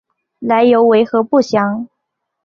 [0.39, 1.87] 来由为何不详。